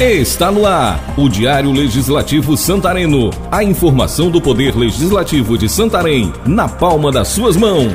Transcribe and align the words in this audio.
Está 0.00 0.52
no 0.52 0.64
ar 0.64 1.12
o 1.18 1.28
Diário 1.28 1.72
Legislativo 1.72 2.56
Santareno. 2.56 3.30
A 3.50 3.64
informação 3.64 4.30
do 4.30 4.40
Poder 4.40 4.76
Legislativo 4.76 5.58
de 5.58 5.68
Santarém 5.68 6.32
na 6.46 6.68
palma 6.68 7.10
das 7.10 7.26
suas 7.26 7.56
mãos. 7.56 7.92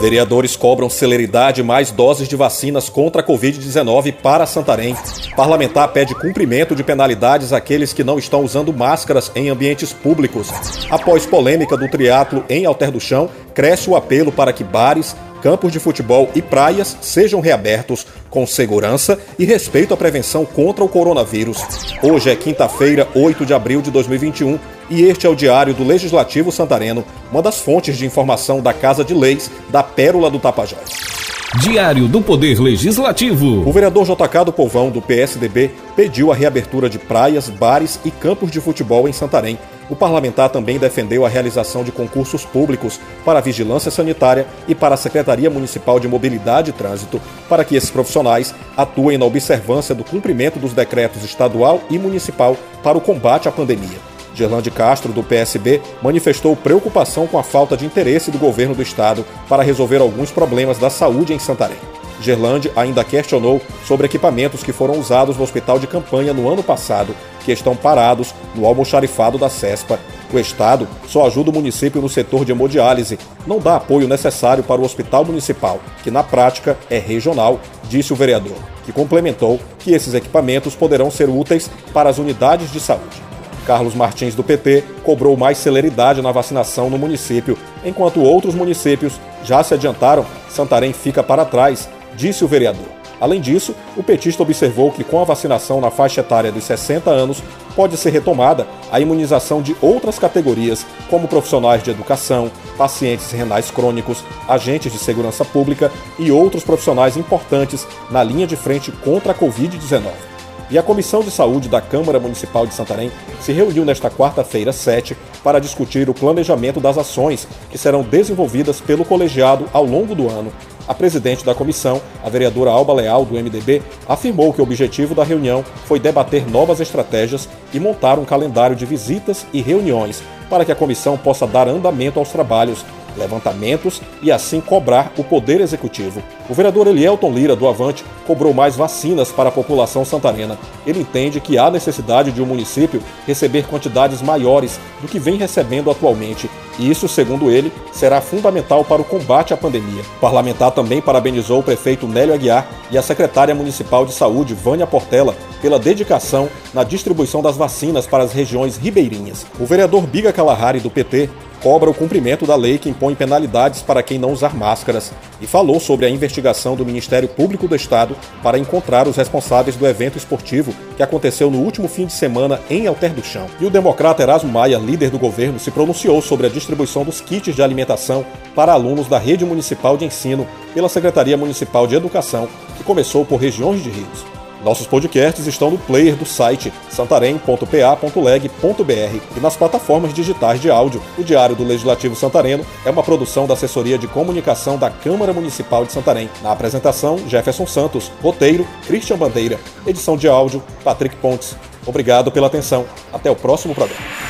Vereadores 0.00 0.56
cobram 0.56 0.90
celeridade 0.90 1.62
mais 1.62 1.92
doses 1.92 2.26
de 2.26 2.34
vacinas 2.34 2.88
contra 2.88 3.22
a 3.22 3.24
Covid-19 3.24 4.12
para 4.14 4.44
Santarém. 4.44 4.96
Parlamentar 5.36 5.86
pede 5.92 6.16
cumprimento 6.16 6.74
de 6.74 6.82
penalidades 6.82 7.52
àqueles 7.52 7.92
que 7.92 8.02
não 8.02 8.18
estão 8.18 8.42
usando 8.42 8.72
máscaras 8.72 9.30
em 9.36 9.50
ambientes 9.50 9.92
públicos. 9.92 10.50
Após 10.90 11.24
polêmica 11.26 11.76
do 11.76 11.88
triatlo 11.88 12.44
em 12.48 12.66
Alter 12.66 12.90
do 12.90 12.98
Chão, 12.98 13.30
cresce 13.54 13.88
o 13.88 13.94
apelo 13.94 14.32
para 14.32 14.52
que 14.52 14.64
bares, 14.64 15.14
campos 15.40 15.72
de 15.72 15.78
futebol 15.78 16.28
e 16.34 16.42
praias 16.42 16.96
sejam 17.00 17.40
reabertos 17.40 18.04
com 18.30 18.46
segurança 18.46 19.18
e 19.38 19.44
respeito 19.44 19.92
à 19.92 19.96
prevenção 19.96 20.46
contra 20.46 20.84
o 20.84 20.88
coronavírus. 20.88 21.58
Hoje 22.02 22.30
é 22.30 22.36
quinta-feira, 22.36 23.08
8 23.14 23.44
de 23.44 23.52
abril 23.52 23.82
de 23.82 23.90
2021, 23.90 24.58
e 24.88 25.02
este 25.02 25.26
é 25.26 25.28
o 25.28 25.34
Diário 25.34 25.74
do 25.74 25.84
Legislativo 25.84 26.50
Santareno, 26.50 27.04
uma 27.30 27.42
das 27.42 27.60
fontes 27.60 27.98
de 27.98 28.06
informação 28.06 28.60
da 28.60 28.72
Casa 28.72 29.04
de 29.04 29.12
Leis 29.12 29.50
da 29.68 29.82
Pérola 29.82 30.30
do 30.30 30.38
Tapajós. 30.38 31.20
Diário 31.58 32.06
do 32.06 32.22
Poder 32.22 32.60
Legislativo. 32.60 33.68
O 33.68 33.72
vereador 33.72 34.04
JK 34.04 34.44
do 34.44 34.52
Povão, 34.52 34.88
do 34.88 35.02
PSDB, 35.02 35.72
pediu 35.96 36.30
a 36.30 36.34
reabertura 36.34 36.88
de 36.88 36.96
praias, 36.96 37.48
bares 37.48 37.98
e 38.04 38.10
campos 38.10 38.52
de 38.52 38.60
futebol 38.60 39.08
em 39.08 39.12
Santarém. 39.12 39.58
O 39.90 39.96
parlamentar 39.96 40.48
também 40.50 40.78
defendeu 40.78 41.26
a 41.26 41.28
realização 41.28 41.82
de 41.82 41.90
concursos 41.90 42.44
públicos 42.44 43.00
para 43.24 43.40
a 43.40 43.42
vigilância 43.42 43.90
sanitária 43.90 44.46
e 44.68 44.74
para 44.74 44.94
a 44.94 44.96
Secretaria 44.96 45.50
Municipal 45.50 45.98
de 45.98 46.06
Mobilidade 46.06 46.70
e 46.70 46.72
Trânsito, 46.72 47.20
para 47.48 47.64
que 47.64 47.74
esses 47.74 47.90
profissionais 47.90 48.54
atuem 48.76 49.18
na 49.18 49.26
observância 49.26 49.92
do 49.92 50.04
cumprimento 50.04 50.60
dos 50.60 50.72
decretos 50.72 51.24
estadual 51.24 51.82
e 51.90 51.98
municipal 51.98 52.56
para 52.84 52.96
o 52.96 53.00
combate 53.00 53.48
à 53.48 53.52
pandemia. 53.52 53.98
Gerlande 54.32 54.70
Castro, 54.70 55.12
do 55.12 55.24
PSB, 55.24 55.82
manifestou 56.00 56.54
preocupação 56.54 57.26
com 57.26 57.36
a 57.36 57.42
falta 57.42 57.76
de 57.76 57.84
interesse 57.84 58.30
do 58.30 58.38
governo 58.38 58.76
do 58.76 58.82
estado 58.82 59.26
para 59.48 59.64
resolver 59.64 60.00
alguns 60.00 60.30
problemas 60.30 60.78
da 60.78 60.88
saúde 60.88 61.34
em 61.34 61.38
Santarém. 61.40 61.99
Gerlande 62.20 62.70
ainda 62.76 63.02
questionou 63.02 63.60
sobre 63.86 64.06
equipamentos 64.06 64.62
que 64.62 64.72
foram 64.72 64.98
usados 64.98 65.36
no 65.36 65.42
hospital 65.42 65.78
de 65.78 65.86
campanha 65.86 66.34
no 66.34 66.48
ano 66.48 66.62
passado, 66.62 67.14
que 67.44 67.52
estão 67.52 67.74
parados 67.74 68.34
no 68.54 68.66
almoxarifado 68.66 69.38
da 69.38 69.48
CESPA. 69.48 69.98
O 70.32 70.38
Estado 70.38 70.86
só 71.08 71.26
ajuda 71.26 71.50
o 71.50 71.54
município 71.54 72.00
no 72.00 72.08
setor 72.08 72.44
de 72.44 72.52
hemodiálise, 72.52 73.18
não 73.46 73.58
dá 73.58 73.76
apoio 73.76 74.06
necessário 74.06 74.62
para 74.62 74.80
o 74.80 74.84
hospital 74.84 75.24
municipal, 75.24 75.80
que 76.04 76.10
na 76.10 76.22
prática 76.22 76.76
é 76.88 76.98
regional, 76.98 77.58
disse 77.88 78.12
o 78.12 78.16
vereador, 78.16 78.56
que 78.84 78.92
complementou 78.92 79.58
que 79.78 79.92
esses 79.92 80.14
equipamentos 80.14 80.76
poderão 80.76 81.10
ser 81.10 81.28
úteis 81.28 81.70
para 81.92 82.10
as 82.10 82.18
unidades 82.18 82.70
de 82.70 82.78
saúde. 82.78 83.20
Carlos 83.66 83.94
Martins, 83.94 84.34
do 84.34 84.44
PT, 84.44 84.84
cobrou 85.02 85.36
mais 85.36 85.58
celeridade 85.58 86.22
na 86.22 86.32
vacinação 86.32 86.88
no 86.90 86.98
município, 86.98 87.58
enquanto 87.84 88.22
outros 88.22 88.54
municípios 88.54 89.14
já 89.42 89.62
se 89.62 89.74
adiantaram, 89.74 90.24
Santarém 90.48 90.92
fica 90.92 91.22
para 91.22 91.44
trás, 91.44 91.88
disse 92.16 92.44
o 92.44 92.48
vereador. 92.48 93.00
Além 93.20 93.40
disso, 93.40 93.74
o 93.96 94.02
petista 94.02 94.42
observou 94.42 94.90
que 94.90 95.04
com 95.04 95.20
a 95.20 95.24
vacinação 95.24 95.80
na 95.80 95.90
faixa 95.90 96.20
etária 96.20 96.50
dos 96.50 96.64
60 96.64 97.10
anos, 97.10 97.42
pode 97.76 97.96
ser 97.96 98.10
retomada 98.10 98.66
a 98.90 98.98
imunização 98.98 99.60
de 99.60 99.76
outras 99.80 100.18
categorias, 100.18 100.86
como 101.08 101.28
profissionais 101.28 101.82
de 101.82 101.90
educação, 101.90 102.50
pacientes 102.78 103.30
renais 103.30 103.70
crônicos, 103.70 104.24
agentes 104.48 104.90
de 104.90 104.98
segurança 104.98 105.44
pública 105.44 105.92
e 106.18 106.30
outros 106.30 106.64
profissionais 106.64 107.16
importantes 107.16 107.86
na 108.10 108.22
linha 108.22 108.46
de 108.46 108.56
frente 108.56 108.90
contra 108.90 109.32
a 109.32 109.34
Covid-19 109.34 110.30
e 110.70 110.78
a 110.78 110.82
Comissão 110.82 111.20
de 111.20 111.30
Saúde 111.30 111.68
da 111.68 111.80
Câmara 111.80 112.20
Municipal 112.20 112.64
de 112.64 112.72
Santarém 112.72 113.10
se 113.40 113.52
reuniu 113.52 113.84
nesta 113.84 114.08
quarta-feira, 114.08 114.72
7, 114.72 115.16
para 115.42 115.58
discutir 115.58 116.08
o 116.08 116.14
planejamento 116.14 116.80
das 116.80 116.96
ações 116.96 117.46
que 117.70 117.76
serão 117.76 118.02
desenvolvidas 118.02 118.80
pelo 118.80 119.04
colegiado 119.04 119.68
ao 119.72 119.84
longo 119.84 120.14
do 120.14 120.28
ano. 120.28 120.52
A 120.90 120.94
presidente 120.94 121.44
da 121.44 121.54
comissão, 121.54 122.02
a 122.20 122.28
vereadora 122.28 122.72
Alba 122.72 122.92
Leal, 122.92 123.24
do 123.24 123.34
MDB, 123.34 123.80
afirmou 124.08 124.52
que 124.52 124.60
o 124.60 124.64
objetivo 124.64 125.14
da 125.14 125.22
reunião 125.22 125.64
foi 125.84 126.00
debater 126.00 126.50
novas 126.50 126.80
estratégias 126.80 127.48
e 127.72 127.78
montar 127.78 128.18
um 128.18 128.24
calendário 128.24 128.74
de 128.74 128.84
visitas 128.84 129.46
e 129.52 129.62
reuniões 129.62 130.20
para 130.48 130.64
que 130.64 130.72
a 130.72 130.74
comissão 130.74 131.16
possa 131.16 131.46
dar 131.46 131.68
andamento 131.68 132.18
aos 132.18 132.30
trabalhos 132.30 132.84
levantamentos 133.16 134.02
e 134.20 134.32
assim 134.32 134.60
cobrar 134.60 135.12
o 135.16 135.22
Poder 135.22 135.60
Executivo. 135.60 136.22
O 136.48 136.54
vereador 136.54 136.88
Elielton 136.88 137.32
Lira, 137.32 137.54
do 137.54 137.68
Avante, 137.68 138.04
cobrou 138.26 138.52
mais 138.52 138.74
vacinas 138.74 139.30
para 139.30 139.48
a 139.48 139.52
população 139.52 140.04
santarena. 140.04 140.58
Ele 140.86 141.00
entende 141.00 141.40
que 141.40 141.56
há 141.56 141.70
necessidade 141.70 142.32
de 142.32 142.42
um 142.42 142.46
município 142.46 143.02
receber 143.26 143.66
quantidades 143.66 144.20
maiores 144.22 144.80
do 145.00 145.08
que 145.08 145.18
vem 145.18 145.36
recebendo 145.36 145.90
atualmente, 145.90 146.50
e 146.78 146.90
isso, 146.90 147.08
segundo 147.08 147.50
ele, 147.50 147.72
será 147.92 148.20
fundamental 148.20 148.84
para 148.84 149.02
o 149.02 149.04
combate 149.04 149.52
à 149.52 149.56
pandemia. 149.56 150.02
O 150.16 150.20
parlamentar 150.20 150.70
também 150.70 151.00
parabenizou 151.00 151.60
o 151.60 151.62
prefeito 151.62 152.06
Nélio 152.06 152.34
Aguiar 152.34 152.66
e 152.90 152.98
a 152.98 153.02
secretária 153.02 153.54
municipal 153.54 154.06
de 154.06 154.12
saúde, 154.12 154.54
Vânia 154.54 154.86
Portela, 154.86 155.36
pela 155.60 155.78
dedicação 155.78 156.48
na 156.72 156.84
distribuição 156.84 157.42
das 157.42 157.56
vacinas 157.56 158.06
para 158.06 158.24
as 158.24 158.32
regiões 158.32 158.76
ribeirinhas. 158.76 159.46
O 159.58 159.66
vereador 159.66 160.06
Biga 160.06 160.32
Kalahari, 160.32 160.80
do 160.80 160.90
PT, 160.90 161.28
cobra 161.62 161.90
o 161.90 161.94
cumprimento 161.94 162.46
da 162.46 162.56
lei 162.56 162.78
que 162.78 162.88
impõe 162.88 163.14
penalidades 163.14 163.82
para 163.82 164.02
quem 164.02 164.18
não 164.18 164.32
usar 164.32 164.54
máscaras 164.54 165.12
e 165.40 165.46
falou 165.46 165.78
sobre 165.78 166.06
a 166.06 166.10
investigação 166.10 166.74
do 166.74 166.84
Ministério 166.84 167.28
Público 167.28 167.68
do 167.68 167.76
Estado 167.76 168.16
para 168.42 168.58
encontrar 168.58 169.06
os 169.06 169.16
responsáveis 169.16 169.76
do 169.76 169.86
evento 169.86 170.16
esportivo 170.16 170.74
que 170.96 171.02
aconteceu 171.02 171.50
no 171.50 171.58
último 171.58 171.88
fim 171.88 172.06
de 172.06 172.12
semana 172.12 172.60
em 172.68 172.86
Alter 172.86 173.12
do 173.12 173.22
Chão. 173.22 173.46
E 173.60 173.66
o 173.66 173.70
democrata 173.70 174.22
Erasmo 174.22 174.50
Maia, 174.50 174.78
líder 174.78 175.10
do 175.10 175.18
governo, 175.18 175.58
se 175.58 175.70
pronunciou 175.70 176.20
sobre 176.22 176.46
a 176.46 176.50
distribuição 176.60 177.02
dos 177.02 177.20
kits 177.20 177.54
de 177.54 177.62
alimentação 177.62 178.24
para 178.54 178.72
alunos 178.72 179.08
da 179.08 179.18
rede 179.18 179.44
municipal 179.44 179.96
de 179.96 180.04
ensino 180.04 180.46
pela 180.72 180.88
Secretaria 180.88 181.36
Municipal 181.36 181.88
de 181.88 181.96
Educação, 181.96 182.48
que 182.76 182.84
começou 182.84 183.24
por 183.24 183.40
regiões 183.40 183.82
de 183.82 183.90
rios. 183.90 184.24
Nossos 184.64 184.86
podcasts 184.86 185.46
estão 185.46 185.70
no 185.70 185.78
player 185.78 186.14
do 186.14 186.26
site 186.26 186.72
santarém.pa.leg.br 186.90 189.36
e 189.36 189.40
nas 189.40 189.56
plataformas 189.56 190.12
digitais 190.12 190.60
de 190.60 190.70
áudio. 190.70 191.02
O 191.16 191.24
Diário 191.24 191.56
do 191.56 191.64
Legislativo 191.64 192.14
Santareno 192.14 192.64
é 192.84 192.90
uma 192.90 193.02
produção 193.02 193.46
da 193.46 193.54
Assessoria 193.54 193.96
de 193.96 194.06
Comunicação 194.06 194.76
da 194.76 194.90
Câmara 194.90 195.32
Municipal 195.32 195.86
de 195.86 195.92
Santarém. 195.92 196.28
Na 196.42 196.52
apresentação, 196.52 197.18
Jefferson 197.26 197.66
Santos. 197.66 198.12
Roteiro, 198.22 198.66
Christian 198.86 199.16
Bandeira. 199.16 199.58
Edição 199.86 200.16
de 200.16 200.28
áudio, 200.28 200.62
Patrick 200.84 201.16
Pontes. 201.16 201.56
Obrigado 201.86 202.30
pela 202.30 202.46
atenção. 202.46 202.84
Até 203.12 203.30
o 203.30 203.36
próximo 203.36 203.74
programa. 203.74 204.29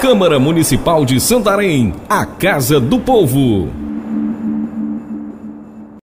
Câmara 0.00 0.38
Municipal 0.40 1.04
de 1.04 1.20
Santarém, 1.20 1.92
a 2.08 2.24
Casa 2.24 2.80
do 2.80 2.98
Povo. 2.98 3.89